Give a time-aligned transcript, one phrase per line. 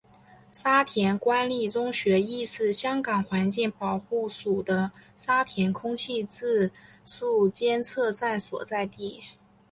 [0.51, 6.71] 沙田官立中学亦是香港环境保护署的沙田空气质
[7.05, 9.21] 素监测站所在地。